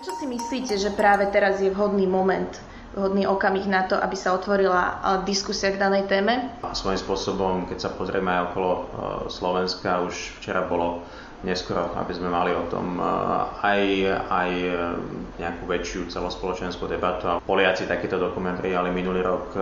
Prečo 0.00 0.16
si 0.16 0.32
myslíte, 0.32 0.80
že 0.80 0.96
práve 0.96 1.28
teraz 1.28 1.60
je 1.60 1.68
vhodný 1.68 2.08
moment, 2.08 2.48
vhodný 2.96 3.28
okamih 3.28 3.68
na 3.68 3.84
to, 3.84 4.00
aby 4.00 4.16
sa 4.16 4.32
otvorila 4.32 4.96
diskusia 5.28 5.68
k 5.68 5.76
danej 5.76 6.08
téme? 6.08 6.56
Svojím 6.72 6.96
spôsobom, 6.96 7.68
keď 7.68 7.84
sa 7.84 7.90
pozrieme 7.92 8.32
aj 8.32 8.48
okolo 8.48 8.70
Slovenska, 9.28 10.00
už 10.00 10.40
včera 10.40 10.64
bolo 10.64 11.04
neskoro, 11.44 11.92
aby 12.00 12.16
sme 12.16 12.32
mali 12.32 12.48
o 12.48 12.64
tom 12.72 12.96
aj, 13.60 13.80
aj 14.24 14.50
nejakú 15.36 15.68
väčšiu 15.68 16.08
celospoločenskú 16.08 16.88
debatu. 16.88 17.28
A 17.28 17.44
Poliaci 17.44 17.84
takýto 17.84 18.16
dokument 18.16 18.56
prijali 18.56 18.88
minulý 18.88 19.20
rok, 19.20 19.52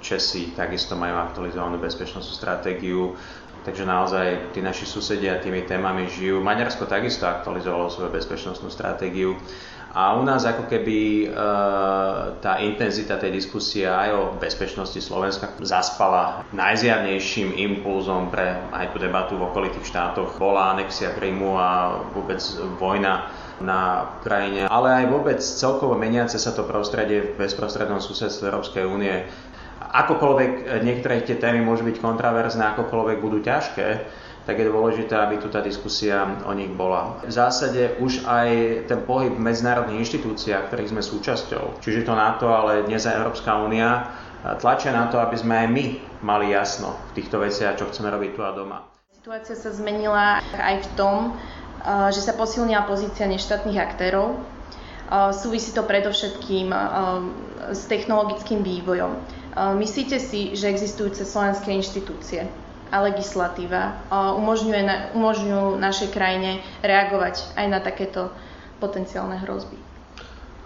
Česi 0.00 0.56
takisto 0.56 0.96
majú 0.96 1.28
aktualizovanú 1.28 1.76
bezpečnnostnú 1.76 2.32
stratégiu. 2.32 3.12
Takže 3.64 3.88
naozaj 3.88 4.52
tí 4.52 4.60
naši 4.60 4.84
susedia 4.84 5.40
tými 5.40 5.64
témami 5.64 6.04
žijú. 6.12 6.44
Maďarsko 6.44 6.84
takisto 6.84 7.24
aktualizovalo 7.24 7.88
svoju 7.88 8.12
bezpečnostnú 8.12 8.68
stratégiu. 8.68 9.40
A 9.94 10.18
u 10.18 10.26
nás 10.26 10.42
ako 10.42 10.66
keby 10.66 10.98
e, 11.22 11.26
tá 12.42 12.58
intenzita 12.58 13.14
tej 13.14 13.30
diskusie 13.30 13.86
aj 13.86 14.08
o 14.10 14.22
bezpečnosti 14.42 14.98
Slovenska 14.98 15.54
zaspala. 15.62 16.42
Najzjavnejším 16.50 17.54
impulzom 17.54 18.26
pre 18.26 18.58
aj 18.74 18.90
tú 18.90 18.98
debatu 18.98 19.38
v 19.38 19.46
okolitých 19.48 19.86
štátoch 19.86 20.34
bola 20.34 20.74
anexia 20.74 21.14
Krymu 21.14 21.54
a 21.54 22.02
vôbec 22.10 22.42
vojna 22.82 23.30
na 23.62 24.10
Ukrajine, 24.18 24.66
ale 24.66 24.88
aj 24.98 25.14
vôbec 25.14 25.38
celkovo 25.38 25.94
meniace 25.94 26.42
sa 26.42 26.50
to 26.50 26.66
prostredie 26.66 27.22
v 27.22 27.38
bezprostrednom 27.38 28.02
susedstve 28.02 28.50
Európskej 28.50 28.82
únie 28.82 29.30
akokoľvek 29.80 30.50
e, 30.50 30.62
niektoré 30.82 31.22
tie 31.22 31.38
témy 31.38 31.62
môžu 31.62 31.86
byť 31.86 32.02
kontraverzné, 32.02 32.74
akokoľvek 32.74 33.18
budú 33.22 33.38
ťažké, 33.38 33.88
tak 34.44 34.60
je 34.60 34.68
dôležité, 34.68 35.16
aby 35.16 35.40
tu 35.40 35.48
tá 35.48 35.64
diskusia 35.64 36.44
o 36.44 36.52
nich 36.52 36.68
bola. 36.68 37.16
V 37.24 37.32
zásade 37.32 37.96
už 37.96 38.28
aj 38.28 38.48
ten 38.92 39.00
pohyb 39.08 39.32
v 39.32 39.40
medzinárodných 39.40 40.04
inštitúciách, 40.04 40.68
ktorých 40.68 40.92
sme 40.92 41.02
súčasťou, 41.02 41.80
čiže 41.80 42.04
to 42.04 42.12
NATO, 42.12 42.52
ale 42.52 42.84
dnes 42.84 43.08
aj 43.08 43.24
Európska 43.24 43.56
únia, 43.62 44.12
e, 44.44 44.58
tlačia 44.58 44.92
na 44.92 45.08
to, 45.08 45.22
aby 45.22 45.36
sme 45.38 45.54
aj 45.64 45.68
my 45.70 45.84
mali 46.26 46.52
jasno 46.52 46.98
v 47.14 47.22
týchto 47.22 47.40
veciach, 47.40 47.78
čo 47.80 47.88
chceme 47.88 48.10
robiť 48.10 48.30
tu 48.36 48.40
a 48.44 48.52
doma. 48.52 48.78
Situácia 49.14 49.56
sa 49.56 49.72
zmenila 49.72 50.44
aj 50.52 50.84
v 50.84 50.88
tom, 50.98 51.16
e, 51.30 52.10
že 52.12 52.20
sa 52.20 52.36
posilnila 52.36 52.84
pozícia 52.84 53.24
neštátnych 53.30 53.78
aktérov. 53.78 54.36
Súvisí 55.36 55.76
to 55.76 55.84
predovšetkým 55.84 56.72
s 57.76 57.84
technologickým 57.92 58.64
vývojom. 58.64 59.12
Myslíte 59.54 60.18
si, 60.18 60.58
že 60.58 60.66
existujúce 60.66 61.22
slovenské 61.22 61.70
inštitúcie 61.70 62.50
a 62.90 62.96
legislatíva 63.02 64.02
umožňuje, 64.10 65.14
umožňujú 65.14 65.78
našej 65.78 66.10
krajine 66.10 66.62
reagovať 66.82 67.54
aj 67.54 67.66
na 67.70 67.78
takéto 67.78 68.34
potenciálne 68.82 69.38
hrozby? 69.46 69.78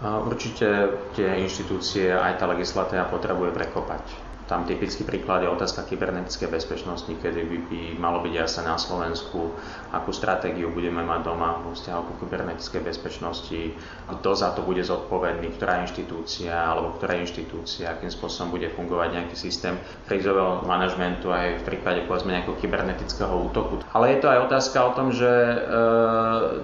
Určite 0.01 0.95
tie 1.13 1.43
inštitúcie 1.43 2.09
aj 2.09 2.39
tá 2.39 2.47
legislatíva 2.47 3.11
potrebuje 3.11 3.51
prekopať 3.51 4.28
tam 4.49 4.65
typický 4.65 5.05
príklad 5.05 5.45
je 5.45 5.49
otázka 5.53 5.85
kybernetickej 5.85 6.49
bezpečnosti, 6.49 7.13
kedy 7.21 7.45
by, 7.45 7.57
by 7.69 7.81
malo 8.01 8.25
byť 8.25 8.33
jasné 8.33 8.65
na 8.65 8.81
Slovensku, 8.81 9.53
akú 9.93 10.09
stratégiu 10.09 10.73
budeme 10.73 11.05
mať 11.05 11.21
doma 11.21 11.61
vo 11.61 11.77
vzťahu 11.77 12.01
ku 12.01 12.13
kybernetickej 12.25 12.81
bezpečnosti, 12.81 13.77
kto 14.09 14.29
za 14.33 14.49
to 14.57 14.65
bude 14.65 14.81
zodpovedný, 14.81 15.53
ktorá 15.53 15.85
inštitúcia 15.85 16.49
alebo 16.49 16.97
ktorá 16.97 17.21
inštitúcia, 17.21 17.93
akým 17.93 18.09
spôsobom 18.09 18.57
bude 18.57 18.73
fungovať 18.73 19.21
nejaký 19.21 19.35
systém 19.37 19.77
krízového 20.09 20.65
manažmentu 20.65 21.29
aj 21.29 21.61
v 21.61 21.63
prípade 21.69 22.09
povedzme 22.09 22.33
nejakého 22.33 22.57
kybernetického 22.57 23.53
útoku. 23.53 23.85
Ale 23.93 24.17
je 24.17 24.25
to 24.25 24.33
aj 24.33 24.49
otázka 24.49 24.77
o 24.81 24.91
tom, 24.97 25.13
že 25.13 25.29
e, 25.29 25.57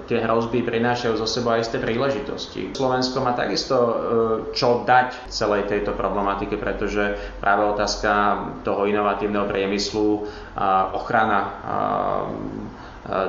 tie 0.10 0.26
hrozby 0.26 0.66
prinášajú 0.66 1.22
zo 1.22 1.30
sebou 1.30 1.54
aj 1.54 1.70
isté 1.70 1.78
príležitosti. 1.78 2.74
Slovensko 2.74 3.22
má 3.22 3.38
takisto 3.38 3.78
e, 3.78 3.94
čo 4.58 4.82
dať 4.90 5.30
celej 5.30 5.70
tejto 5.70 5.94
problematike, 5.94 6.58
pretože 6.58 7.14
práve 7.38 7.75
otázka 7.76 8.12
toho 8.64 8.88
inovatívneho 8.88 9.46
priemyslu, 9.46 10.24
ochrana 10.96 11.40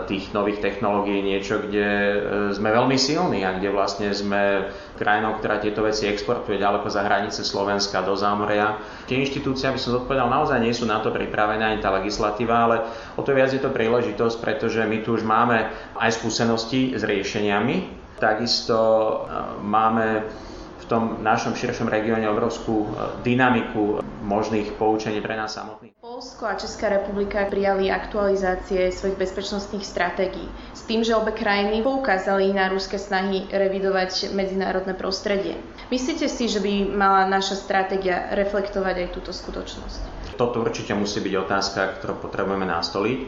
tých 0.09 0.33
nových 0.33 0.65
technológií 0.65 1.21
niečo, 1.21 1.61
kde 1.61 1.85
e, 1.85 2.17
sme 2.57 2.73
veľmi 2.73 2.97
silní 2.97 3.45
a 3.45 3.61
kde 3.61 3.69
vlastne 3.69 4.09
sme 4.09 4.73
krajinou, 4.97 5.37
ktorá 5.37 5.61
tieto 5.61 5.85
veci 5.85 6.09
exportuje 6.09 6.57
ďaleko 6.57 6.89
za 6.89 7.05
hranice 7.05 7.45
Slovenska 7.45 8.01
do 8.01 8.17
zámoria. 8.17 8.81
Tie 9.05 9.21
inštitúcie, 9.21 9.69
aby 9.69 9.77
som 9.77 10.01
zodpovedal, 10.01 10.33
naozaj 10.33 10.65
nie 10.65 10.73
sú 10.73 10.89
na 10.89 11.05
to 11.05 11.13
pripravené 11.13 11.61
ani 11.61 11.85
tá 11.85 11.93
legislatíva, 11.93 12.57
ale 12.57 12.89
o 13.21 13.23
to 13.23 13.37
viac 13.37 13.53
je 13.53 13.61
to 13.61 13.69
príležitosť, 13.69 14.41
pretože 14.41 14.81
my 14.81 15.05
tu 15.05 15.13
už 15.13 15.29
máme 15.29 15.69
aj 16.01 16.25
skúsenosti 16.25 16.97
s 16.97 17.05
riešeniami, 17.05 18.07
Takisto 18.17 18.81
e, 18.81 19.17
máme 19.61 20.25
v 20.77 20.85
tom 20.85 21.25
našom 21.25 21.57
širšom 21.57 21.89
regióne 21.89 22.29
obrovskú 22.29 22.85
e, 22.85 22.87
dynamiku 23.25 24.05
možných 24.27 24.75
poučení 24.77 25.23
pre 25.23 25.39
nás 25.39 25.55
samotných. 25.55 25.97
Polsko 26.03 26.49
a 26.51 26.59
Česká 26.59 26.89
republika 26.89 27.45
prijali 27.47 27.93
aktualizácie 27.93 28.91
svojich 28.91 29.17
bezpečnostných 29.17 29.85
stratégií 29.85 30.49
s 30.75 30.83
tým, 30.85 31.05
že 31.05 31.17
obe 31.17 31.33
krajiny 31.33 31.81
poukázali 31.85 32.51
na 32.53 32.69
ruské 32.69 32.99
snahy 32.99 33.47
revidovať 33.49 34.33
medzinárodné 34.35 34.97
prostredie. 34.99 35.57
Myslíte 35.93 36.27
si, 36.27 36.51
že 36.51 36.59
by 36.59 36.93
mala 36.93 37.29
naša 37.31 37.57
stratégia 37.57 38.33
reflektovať 38.35 38.95
aj 39.07 39.09
túto 39.15 39.31
skutočnosť? 39.31 40.01
Toto 40.37 40.61
určite 40.61 40.93
musí 40.93 41.25
byť 41.25 41.35
otázka, 41.49 41.81
ktorú 42.01 42.21
potrebujeme 42.21 42.69
nastoliť 42.69 43.19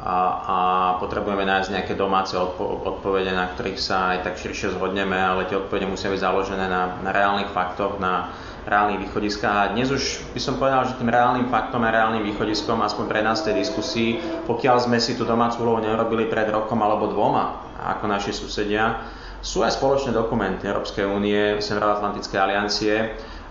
a, 0.00 0.16
a 0.42 0.58
potrebujeme 0.98 1.44
nájsť 1.44 1.68
nejaké 1.68 1.94
domáce 1.94 2.32
odpo- 2.34 2.80
odpovede, 2.80 3.30
na 3.30 3.52
ktorých 3.52 3.78
sa 3.78 4.16
aj 4.16 4.18
tak 4.24 4.34
širšie 4.40 4.74
zhodneme, 4.74 5.14
ale 5.14 5.46
tie 5.46 5.60
odpovede 5.60 5.84
musia 5.84 6.08
byť 6.08 6.20
založené 6.20 6.66
na, 6.66 6.96
na 7.04 7.10
reálnych 7.12 7.52
faktoch, 7.52 8.00
na 8.00 8.32
reálnych 8.66 9.06
východiskách. 9.06 9.56
A 9.58 9.70
dnes 9.74 9.90
už 9.90 10.22
by 10.34 10.40
som 10.40 10.58
povedal, 10.58 10.86
že 10.86 10.98
tým 10.98 11.10
reálnym 11.10 11.50
faktom 11.50 11.82
a 11.82 11.94
reálnym 11.94 12.22
východiskom, 12.22 12.78
aspoň 12.82 13.04
pre 13.10 13.20
nás 13.22 13.42
v 13.42 13.52
tej 13.52 13.54
diskusii, 13.66 14.10
pokiaľ 14.46 14.76
sme 14.86 14.98
si 15.02 15.18
tú 15.18 15.26
domácu 15.26 15.66
úlohu 15.66 15.82
neurobili 15.82 16.30
pred 16.30 16.46
rokom 16.50 16.78
alebo 16.82 17.10
dvoma, 17.10 17.74
ako 17.82 18.06
naši 18.06 18.30
susedia, 18.30 19.02
sú 19.42 19.66
aj 19.66 19.74
spoločné 19.74 20.14
dokumenty 20.14 20.70
Európskej 20.70 21.02
únie, 21.02 21.58
Severoatlantickej 21.58 22.38
aliancie, 22.38 22.94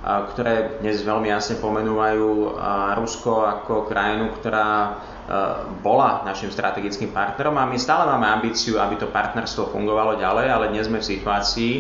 ktoré 0.02 0.82
dnes 0.82 1.06
veľmi 1.06 1.30
jasne 1.30 1.62
pomenúvajú 1.62 2.58
Rusko 2.98 3.46
ako 3.46 3.86
krajinu, 3.86 4.34
ktorá 4.34 4.98
bola 5.86 6.26
našim 6.26 6.50
strategickým 6.50 7.14
partnerom 7.14 7.54
a 7.56 7.70
my 7.70 7.78
stále 7.78 8.10
máme 8.10 8.26
ambíciu, 8.42 8.82
aby 8.82 8.98
to 8.98 9.14
partnerstvo 9.14 9.70
fungovalo 9.70 10.18
ďalej, 10.18 10.48
ale 10.50 10.74
dnes 10.74 10.90
sme 10.90 11.00
v 11.00 11.10
situácii 11.16 11.74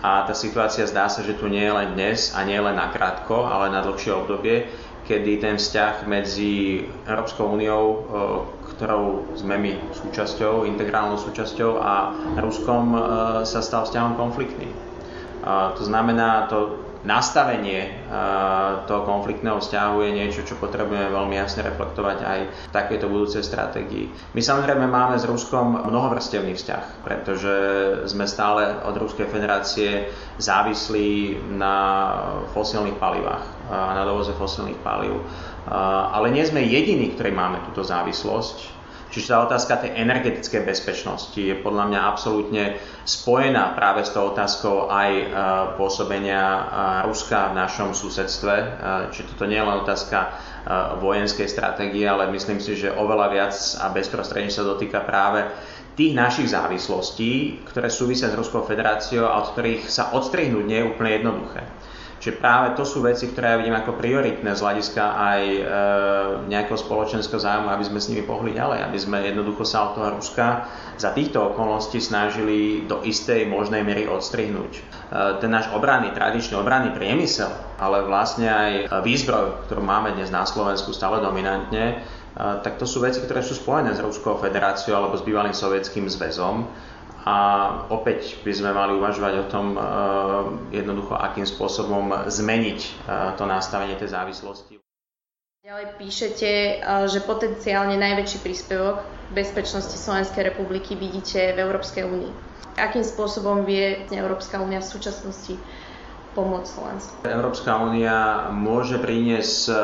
a 0.00 0.22
tá 0.24 0.32
situácia 0.32 0.86
zdá 0.86 1.10
sa, 1.10 1.26
že 1.26 1.34
tu 1.34 1.50
nie 1.50 1.66
je 1.66 1.74
len 1.74 1.98
dnes 1.98 2.30
a 2.38 2.46
nie 2.46 2.54
je 2.54 2.62
len 2.62 2.78
na 2.78 2.88
krátko, 2.94 3.50
ale 3.50 3.74
na 3.74 3.82
dlhšie 3.82 4.14
obdobie, 4.14 4.70
kedy 5.04 5.42
ten 5.42 5.58
vzťah 5.58 6.06
medzi 6.06 6.86
Európskou 7.04 7.50
úniou, 7.50 8.06
ktorou 8.76 9.34
sme 9.34 9.58
my 9.58 9.72
súčasťou, 9.90 10.70
integrálnou 10.70 11.18
súčasťou 11.18 11.82
a 11.82 12.14
Ruskom 12.38 12.94
sa 13.42 13.58
stal 13.58 13.84
vzťahom 13.90 14.14
konfliktným. 14.14 14.70
To 15.46 15.82
znamená, 15.82 16.46
to 16.46 16.86
nastavenie 17.06 18.02
toho 18.90 19.02
konfliktného 19.06 19.62
vzťahu 19.62 19.96
je 20.02 20.10
niečo, 20.12 20.42
čo 20.42 20.58
potrebujeme 20.58 21.14
veľmi 21.14 21.38
jasne 21.38 21.62
reflektovať 21.62 22.18
aj 22.26 22.38
v 22.50 22.74
takejto 22.74 23.06
budúcej 23.06 23.46
stratégii. 23.46 24.34
My 24.34 24.42
samozrejme 24.42 24.90
máme 24.90 25.14
s 25.14 25.24
Ruskom 25.24 25.86
mnohovrstevný 25.86 26.58
vzťah, 26.58 27.06
pretože 27.06 27.54
sme 28.10 28.26
stále 28.26 28.82
od 28.82 28.98
Ruskej 28.98 29.30
federácie 29.30 30.10
závislí 30.42 31.38
na 31.54 31.74
fosílnych 32.50 32.98
palivách, 32.98 33.46
na 33.70 34.02
dovoze 34.02 34.34
fosílnych 34.34 34.82
palív. 34.82 35.22
Ale 36.10 36.34
nie 36.34 36.42
sme 36.42 36.66
jediní, 36.66 37.14
ktorí 37.14 37.30
máme 37.30 37.62
túto 37.70 37.86
závislosť 37.86 38.76
Čiže 39.06 39.32
tá 39.32 39.46
otázka 39.46 39.86
tej 39.86 40.02
energetickej 40.02 40.66
bezpečnosti 40.66 41.38
je 41.38 41.54
podľa 41.62 41.84
mňa 41.88 42.00
absolútne 42.10 42.64
spojená 43.06 43.78
práve 43.78 44.02
s 44.02 44.10
tou 44.10 44.34
otázkou 44.34 44.90
aj 44.90 45.10
e, 45.14 45.24
pôsobenia 45.78 46.42
e, 46.42 46.60
Ruska 47.06 47.54
v 47.54 47.58
našom 47.62 47.94
susedstve. 47.94 48.54
E, 48.54 48.66
čiže 49.14 49.32
toto 49.34 49.46
nie 49.46 49.62
je 49.62 49.66
len 49.66 49.78
otázka 49.78 50.18
vojenskej 50.98 51.46
stratégie, 51.46 52.02
ale 52.02 52.26
myslím 52.34 52.58
si, 52.58 52.74
že 52.74 52.90
oveľa 52.90 53.30
viac 53.30 53.54
a 53.78 53.86
bezprostredne 53.94 54.50
sa 54.50 54.66
dotýka 54.66 54.98
práve 55.06 55.46
tých 55.94 56.10
našich 56.10 56.50
závislostí, 56.50 57.62
ktoré 57.70 57.86
súvisia 57.86 58.26
s 58.28 58.34
Ruskou 58.34 58.66
federáciou 58.66 59.30
a 59.30 59.38
od 59.40 59.54
ktorých 59.54 59.86
sa 59.86 60.10
odstrihnúť 60.12 60.64
nie 60.66 60.82
je 60.82 60.90
úplne 60.90 61.22
jednoduché. 61.22 61.62
Čiže 62.16 62.40
práve 62.40 62.72
to 62.72 62.88
sú 62.88 63.04
veci, 63.04 63.28
ktoré 63.28 63.52
ja 63.52 63.60
vidím 63.60 63.76
ako 63.76 64.00
prioritné 64.00 64.56
z 64.56 64.64
hľadiska 64.64 65.04
aj 65.04 65.42
e, 65.44 65.60
nejakého 66.48 66.80
spoločenského 66.80 67.36
zájmu, 67.36 67.68
aby 67.68 67.84
sme 67.84 68.00
s 68.00 68.08
nimi 68.08 68.24
pohli 68.24 68.56
ďalej, 68.56 68.88
aby 68.88 68.98
sme 68.98 69.20
jednoducho 69.20 69.68
sa 69.68 69.92
od 69.92 70.00
toho 70.00 70.08
Ruska 70.16 70.64
za 70.96 71.12
týchto 71.12 71.52
okolností 71.52 72.00
snažili 72.00 72.88
do 72.88 73.04
istej 73.04 73.44
možnej 73.44 73.84
miery 73.84 74.08
odstrihnúť. 74.08 74.72
E, 74.72 74.80
ten 75.44 75.52
náš 75.52 75.68
obranný, 75.76 76.16
tradičný 76.16 76.56
obranný 76.56 76.96
priemysel, 76.96 77.52
ale 77.76 78.08
vlastne 78.08 78.48
aj 78.48 78.72
výzbroj, 79.04 79.68
ktorú 79.68 79.84
máme 79.84 80.16
dnes 80.16 80.32
na 80.32 80.48
Slovensku 80.48 80.96
stále 80.96 81.20
dominantne, 81.20 81.84
e, 81.92 81.96
tak 82.64 82.80
to 82.80 82.88
sú 82.88 83.04
veci, 83.04 83.20
ktoré 83.20 83.44
sú 83.44 83.52
spojené 83.52 83.92
s 83.92 84.00
Ruskou 84.00 84.40
federáciou 84.40 84.96
alebo 84.96 85.20
s 85.20 85.22
bývalým 85.22 85.52
sovietským 85.52 86.08
zväzom 86.08 86.64
a 87.26 87.36
opäť 87.90 88.38
by 88.46 88.52
sme 88.54 88.70
mali 88.70 88.94
uvažovať 88.94 89.34
o 89.42 89.50
tom 89.50 89.66
jednoducho, 90.70 91.18
akým 91.18 91.42
spôsobom 91.42 92.30
zmeniť 92.30 92.80
to 93.34 93.44
nastavenie 93.50 93.98
tej 93.98 94.14
závislosti. 94.14 94.78
Ďalej 95.66 95.98
píšete, 95.98 96.50
že 97.10 97.26
potenciálne 97.26 97.98
najväčší 97.98 98.38
príspevok 98.38 99.02
bezpečnosti 99.34 99.98
Slovenskej 99.98 100.54
republiky 100.54 100.94
vidíte 100.94 101.58
v 101.58 101.66
Európskej 101.66 102.06
únii. 102.06 102.30
Akým 102.78 103.02
spôsobom 103.02 103.66
vie 103.66 104.06
Európska 104.14 104.62
únia 104.62 104.78
v 104.78 104.86
súčasnosti 104.86 105.58
pomôcť 106.38 106.68
Slovensku? 106.68 107.14
Európska 107.24 107.82
únia 107.82 108.46
môže 108.52 109.00
priniesť 109.00 109.60
e, 109.66 109.74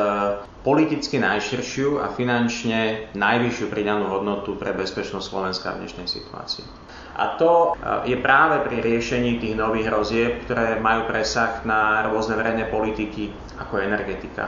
politicky 0.60 1.16
najširšiu 1.16 2.04
a 2.04 2.12
finančne 2.12 3.10
najvyššiu 3.16 3.66
pridanú 3.72 4.12
hodnotu 4.12 4.54
pre 4.60 4.76
bezpečnosť 4.76 5.24
Slovenska 5.24 5.72
v 5.72 5.88
dnešnej 5.88 6.06
situácii. 6.06 6.62
A 7.12 7.36
to 7.36 7.76
e, 7.76 8.10
je 8.12 8.16
práve 8.16 8.64
pri 8.64 8.80
riešení 8.80 9.36
tých 9.36 9.52
nových 9.52 9.92
hrozieb, 9.92 10.32
ktoré 10.48 10.80
majú 10.80 11.04
presah 11.04 11.60
na 11.68 12.08
rôzne 12.08 12.40
verejné 12.40 12.72
politiky, 12.72 13.32
ako 13.60 13.78
je 13.78 13.82
energetika, 13.84 14.44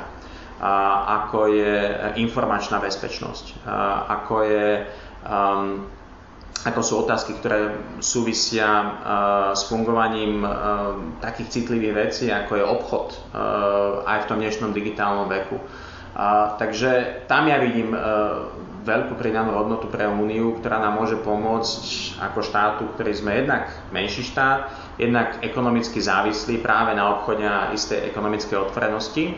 ako 1.04 1.50
je 1.52 1.76
informačná 2.24 2.80
bezpečnosť, 2.80 3.68
ako, 4.08 4.36
je, 4.48 4.68
um, 5.28 5.84
ako 6.64 6.80
sú 6.80 6.94
otázky, 7.04 7.36
ktoré 7.36 7.74
súvisia 8.00 8.64
uh, 8.70 8.88
s 9.52 9.68
fungovaním 9.68 10.40
uh, 10.40 10.50
takých 11.20 11.60
citlivých 11.60 11.94
vecí, 12.08 12.32
ako 12.32 12.52
je 12.56 12.64
obchod 12.64 13.06
aj 14.08 14.24
v 14.24 14.28
tom 14.30 14.38
dnešnom 14.40 14.70
digitálnom 14.72 15.28
veku. 15.28 15.60
Takže 16.58 17.26
tam 17.26 17.50
ja 17.50 17.58
vidím 17.58 17.90
veľkú 18.84 19.16
pridanú 19.16 19.56
hodnotu 19.56 19.88
pre 19.88 20.06
Úniu, 20.06 20.60
ktorá 20.60 20.78
nám 20.78 21.00
môže 21.00 21.18
pomôcť 21.18 21.82
ako 22.20 22.38
štátu, 22.44 22.82
ktorý 22.94 23.12
sme 23.16 23.32
jednak 23.42 23.72
menší 23.90 24.22
štát, 24.22 24.70
jednak 25.00 25.40
ekonomicky 25.40 25.98
závislí 25.98 26.60
práve 26.60 26.92
na 26.94 27.18
obchode 27.18 27.42
a 27.42 27.72
istej 27.72 28.12
ekonomickej 28.12 28.56
otvorenosti 28.60 29.34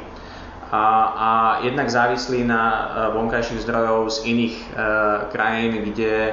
a, 0.66 0.84
a 1.14 1.30
jednak 1.62 1.86
závislí 1.86 2.42
na 2.42 2.62
e, 2.66 2.82
vonkajších 3.14 3.62
zdrojov 3.62 4.10
z 4.10 4.18
iných 4.26 4.56
e, 4.58 4.64
krajín, 5.30 5.72
kde 5.86 6.14
e, 6.26 6.32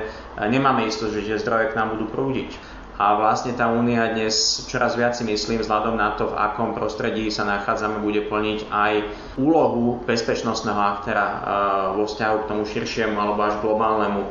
nemáme 0.50 0.90
istosť, 0.90 1.22
že 1.22 1.38
zdroje 1.38 1.69
k 1.69 1.78
nám 1.78 1.94
budú 1.94 2.10
prúdiť. 2.10 2.50
A 2.94 3.18
vlastne 3.18 3.57
tá 3.57 3.74
únia 3.74 4.13
dnes 4.13 4.66
čoraz 4.69 4.94
viac 4.94 5.18
si 5.18 5.25
myslím, 5.25 5.66
vzhľadom 5.66 5.98
na 5.98 6.13
to, 6.13 6.30
v 6.30 6.38
akom 6.38 6.78
prostredí 6.78 7.34
sa 7.34 7.42
nachádzame, 7.42 8.06
bude 8.06 8.30
plniť 8.30 8.69
aj 8.69 8.94
úlohu 9.42 9.98
bezpečnostného 10.06 10.78
aktéra 10.78 11.25
e, 11.25 11.38
vo 11.98 12.06
vzťahu 12.06 12.36
k 12.45 12.50
tomu 12.54 12.63
širšiemu 12.69 13.18
alebo 13.18 13.42
až 13.50 13.57
globálnemu 13.66 14.22
e, 14.22 14.30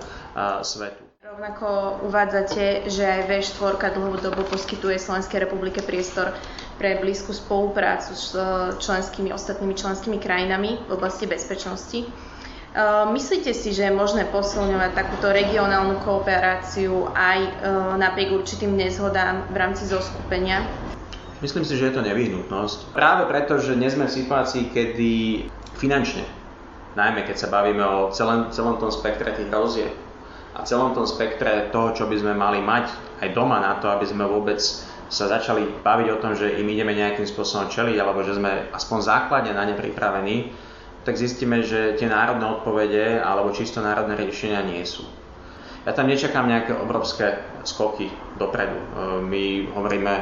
svetu. 0.62 1.02
Rovnako 1.26 1.66
uvádzate, 2.06 2.86
že 2.86 3.02
aj 3.02 3.20
V4 3.26 3.98
dlhodobo 3.98 4.46
poskytuje 4.46 5.00
Slovenskej 5.00 5.42
republike 5.42 5.82
priestor 5.82 6.30
pre 6.78 7.02
blízku 7.02 7.34
spoluprácu 7.34 8.14
s 8.14 8.30
e, 8.38 8.42
členskými, 8.78 9.34
ostatnými 9.34 9.74
členskými 9.74 10.22
krajinami 10.22 10.86
v 10.86 10.90
oblasti 10.94 11.26
bezpečnosti. 11.26 12.30
E, 12.72 12.80
myslíte 13.12 13.52
si, 13.52 13.76
že 13.76 13.84
je 13.84 13.92
možné 13.92 14.24
posilňovať 14.32 14.96
takúto 14.96 15.28
regionálnu 15.28 16.00
kooperáciu 16.00 17.04
aj 17.12 17.38
e, 17.44 17.50
napriek 18.00 18.32
určitým 18.32 18.72
nezhodám 18.72 19.44
v 19.52 19.56
rámci 19.60 19.84
zoskupenia? 19.84 20.64
Myslím 21.44 21.68
si, 21.68 21.76
že 21.76 21.92
je 21.92 21.94
to 22.00 22.06
nevyhnutnosť. 22.06 22.96
Práve 22.96 23.28
preto, 23.28 23.60
že 23.60 23.76
dnes 23.76 23.92
sme 23.92 24.08
v 24.08 24.16
situácii, 24.24 24.72
kedy 24.72 25.12
finančne, 25.76 26.24
najmä 26.96 27.28
keď 27.28 27.36
sa 27.44 27.52
bavíme 27.52 27.84
o 27.84 28.08
celom, 28.08 28.48
celom 28.48 28.80
tom 28.80 28.88
spektre 28.88 29.36
tých 29.36 29.52
rozieb 29.52 29.92
a 30.56 30.64
celom 30.64 30.96
tom 30.96 31.04
spektre 31.04 31.68
toho, 31.74 31.92
čo 31.92 32.04
by 32.08 32.16
sme 32.16 32.32
mali 32.32 32.64
mať 32.64 32.88
aj 33.20 33.28
doma 33.36 33.60
na 33.60 33.76
to, 33.84 33.92
aby 33.92 34.08
sme 34.08 34.24
vôbec 34.24 34.62
sa 35.12 35.28
začali 35.28 35.84
baviť 35.84 36.08
o 36.08 36.20
tom, 36.24 36.32
že 36.32 36.56
im 36.56 36.64
ideme 36.72 36.96
nejakým 36.96 37.28
spôsobom 37.28 37.68
čeliť, 37.68 38.00
alebo 38.00 38.24
že 38.24 38.40
sme 38.40 38.72
aspoň 38.72 38.98
základne 39.04 39.52
na 39.52 39.68
ne 39.68 39.76
pripravení, 39.76 40.48
tak 41.02 41.18
zistíme, 41.18 41.62
že 41.66 41.98
tie 41.98 42.06
národné 42.06 42.46
odpovede 42.46 43.18
alebo 43.18 43.54
čisto 43.54 43.82
národné 43.82 44.14
riešenia 44.18 44.62
nie 44.62 44.82
sú. 44.86 45.02
Ja 45.82 45.90
tam 45.98 46.06
nečakám 46.06 46.46
nejaké 46.46 46.78
obrovské 46.78 47.42
skoky 47.66 48.06
dopredu. 48.38 48.78
E, 48.78 48.86
my 49.26 49.44
hovoríme 49.74 50.12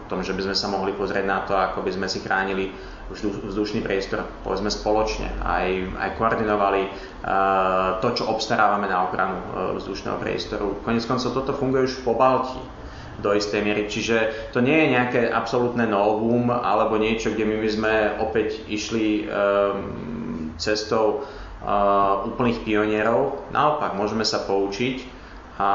o 0.00 0.04
tom, 0.08 0.24
že 0.24 0.32
by 0.32 0.48
sme 0.48 0.56
sa 0.56 0.72
mohli 0.72 0.96
pozrieť 0.96 1.24
na 1.28 1.44
to, 1.44 1.52
ako 1.52 1.84
by 1.84 1.92
sme 1.92 2.08
si 2.08 2.24
chránili 2.24 2.72
vzdušný 3.10 3.82
priestor, 3.82 4.22
povedzme 4.46 4.70
spoločne, 4.70 5.26
aj, 5.42 5.66
aj 5.98 6.10
koordinovali 6.14 6.86
uh, 6.86 7.98
to, 7.98 8.14
čo 8.14 8.30
obstarávame 8.30 8.86
na 8.86 9.02
ochranu 9.02 9.34
uh, 9.34 9.44
vzdušného 9.82 10.14
priestoru. 10.22 10.78
Konec 10.86 11.02
koncov 11.10 11.34
toto 11.34 11.50
funguje 11.58 11.90
už 11.90 12.06
po 12.06 12.14
Baltii 12.14 12.62
do 13.20 13.34
istej 13.36 13.66
miery. 13.66 13.90
Čiže 13.90 14.50
to 14.54 14.64
nie 14.64 14.78
je 14.78 14.92
nejaké 14.96 15.20
absolútne 15.28 15.84
novum 15.84 16.48
alebo 16.54 16.96
niečo, 16.96 17.34
kde 17.34 17.44
my 17.50 17.56
by 17.60 17.68
sme 17.68 17.94
opäť 18.22 18.64
išli 18.70 19.26
um, 19.28 20.29
cestou 20.60 21.24
uh, 21.24 22.28
úplných 22.28 22.60
pionierov. 22.62 23.48
Naopak, 23.50 23.96
môžeme 23.96 24.22
sa 24.22 24.44
poučiť 24.44 25.02
a, 25.56 25.70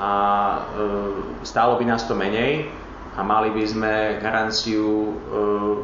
a 0.00 0.12
uh, 0.58 1.44
stálo 1.44 1.76
by 1.76 1.84
nás 1.84 2.08
to 2.08 2.16
menej 2.16 2.66
a 3.12 3.20
mali 3.20 3.52
by 3.52 3.64
sme 3.68 3.92
garanciu 4.24 4.88
uh, 4.88 5.12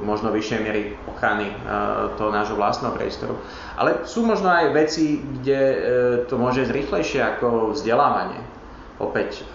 možno 0.01 0.33
vyššej 0.33 0.61
miery 0.65 0.97
ochrany 1.05 1.53
uh, 1.53 2.17
toho 2.17 2.33
nášho 2.33 2.57
vlastného 2.57 2.97
priestoru. 2.97 3.37
Ale 3.77 4.09
sú 4.09 4.25
možno 4.25 4.49
aj 4.49 4.73
veci, 4.73 5.21
kde 5.21 5.61
uh, 5.61 5.79
to 6.25 6.41
môže 6.41 6.65
ísť 6.65 6.73
rýchlejšie 6.73 7.21
ako 7.37 7.77
vzdelávanie. 7.77 8.41
Opäť, 8.99 9.47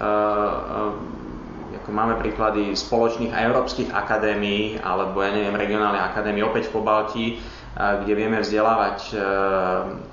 ako 1.83 1.91
máme 1.91 2.15
príklady 2.15 2.79
spoločných 2.79 3.35
a 3.35 3.43
európskych 3.43 3.91
akadémií, 3.91 4.79
alebo 4.79 5.19
ja 5.19 5.35
neviem, 5.35 5.59
regionálnej 5.59 5.99
akadémie 5.99 6.47
opäť 6.47 6.71
v 6.71 6.79
Pobalti, 6.79 7.25
kde 7.73 8.13
vieme 8.13 8.37
vzdelávať 8.37 8.99
e, 9.09 9.15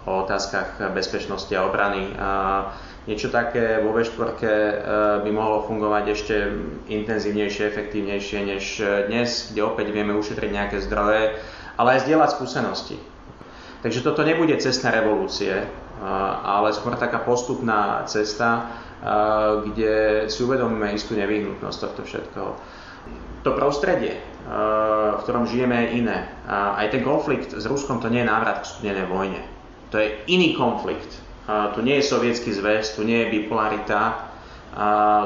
o 0.08 0.12
otázkach 0.24 0.80
bezpečnosti 0.96 1.52
a 1.52 1.68
obrany. 1.68 2.08
Niečo 3.04 3.28
také 3.28 3.80
vo 3.84 3.92
V4 3.96 4.32
e, 4.40 4.48
by 5.24 5.30
mohlo 5.32 5.68
fungovať 5.68 6.04
ešte 6.08 6.34
intenzívnejšie, 6.88 7.68
efektívnejšie 7.68 8.38
než 8.44 8.64
dnes, 9.08 9.52
kde 9.52 9.60
opäť 9.64 9.92
vieme 9.92 10.16
ušetriť 10.16 10.50
nejaké 10.52 10.78
zdroje, 10.84 11.36
ale 11.76 11.88
aj 11.96 12.08
zdieľať 12.08 12.30
skúsenosti. 12.36 12.96
Takže 13.80 14.04
toto 14.04 14.24
nebude 14.24 14.56
cestná 14.56 14.92
revolúcie, 14.96 15.52
e, 15.52 15.66
ale 16.44 16.72
skôr 16.72 16.96
taká 16.96 17.20
postupná 17.20 18.08
cesta, 18.08 18.72
kde 19.64 20.28
si 20.28 20.44
uvedomíme 20.44 20.92
istú 20.92 21.16
nevyhnutnosť 21.16 21.78
tohto 21.80 22.04
všetkého. 22.04 22.52
To 23.48 23.50
prostredie, 23.56 24.20
v 25.18 25.22
ktorom 25.26 25.44
žijeme, 25.48 25.74
je 25.86 26.04
iné. 26.04 26.28
Aj 26.46 26.86
ten 26.92 27.02
konflikt 27.02 27.56
s 27.56 27.64
Ruskom 27.66 27.98
to 27.98 28.12
nie 28.12 28.22
je 28.22 28.30
návrat 28.30 28.62
k 28.62 28.70
studenej 28.70 29.06
vojne. 29.10 29.40
To 29.90 29.98
je 29.98 30.22
iný 30.30 30.54
konflikt. 30.54 31.10
Tu 31.74 31.80
nie 31.82 31.98
je 31.98 32.06
sovietský 32.06 32.54
zväz, 32.54 32.94
tu 32.94 33.02
nie 33.02 33.26
je 33.26 33.30
bipolarita, 33.34 34.30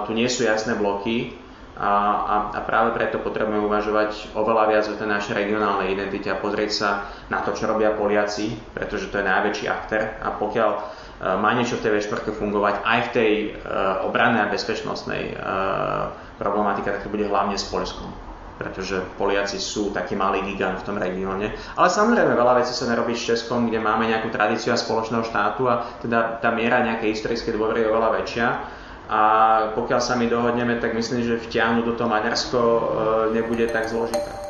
tu 0.08 0.16
nie 0.16 0.24
sú 0.30 0.48
jasné 0.48 0.72
bloky, 0.78 1.36
a, 1.74 1.90
a, 1.90 2.34
a 2.54 2.60
práve 2.62 2.94
preto 2.94 3.18
potrebujeme 3.18 3.66
uvažovať 3.66 4.38
oveľa 4.38 4.64
viac 4.70 4.84
o 4.86 4.94
tej 4.94 5.10
našej 5.10 5.34
regionálnej 5.34 5.90
identite 5.98 6.30
a 6.30 6.38
pozrieť 6.38 6.70
sa 6.70 7.10
na 7.26 7.42
to, 7.42 7.50
čo 7.50 7.66
robia 7.66 7.90
Poliaci, 7.90 8.54
pretože 8.70 9.10
to 9.10 9.18
je 9.18 9.26
najväčší 9.26 9.66
aktér 9.66 10.22
a 10.22 10.38
pokiaľ 10.38 10.70
E, 11.14 11.36
má 11.38 11.54
niečo 11.54 11.78
v 11.78 11.86
tej 11.86 11.92
V4 12.04 12.34
fungovať 12.34 12.74
aj 12.82 12.98
v 13.08 13.10
tej 13.14 13.32
e, 13.32 13.48
obrannej 14.02 14.44
a 14.44 14.52
bezpečnostnej 14.52 15.32
e, 15.32 15.34
problematike, 16.42 16.90
tak 16.90 17.06
to 17.06 17.12
bude 17.12 17.24
hlavne 17.30 17.54
s 17.54 17.64
Polskom 17.70 18.10
pretože 18.54 19.02
Poliaci 19.18 19.58
sú 19.58 19.90
taký 19.90 20.14
malý 20.14 20.46
gigant 20.46 20.78
v 20.78 20.86
tom 20.86 20.96
regióne. 20.98 21.54
Ale 21.74 21.88
samozrejme 21.90 22.38
veľa 22.38 22.62
vecí 22.62 22.70
sa 22.70 22.86
nerobí 22.86 23.18
s 23.18 23.26
Českom, 23.26 23.66
kde 23.66 23.82
máme 23.82 24.06
nejakú 24.06 24.30
tradíciu 24.30 24.70
a 24.70 24.78
spoločného 24.78 25.26
štátu 25.26 25.66
a 25.66 25.98
teda 25.98 26.38
tá 26.38 26.54
miera 26.54 26.84
nejakej 26.86 27.18
historickej 27.18 27.54
dôvery 27.58 27.82
je 27.82 27.90
oveľa 27.90 28.10
väčšia. 28.22 28.46
A 29.04 29.22
pokiaľ 29.76 30.00
sa 30.00 30.16
my 30.16 30.26
dohodneme, 30.30 30.80
tak 30.80 30.96
myslím, 30.96 31.26
že 31.26 31.42
vtiahnuť 31.42 31.84
do 31.84 31.94
toho 31.98 32.08
Maďarsko 32.08 32.60
nebude 33.36 33.68
tak 33.68 33.90
zložité. 33.90 34.43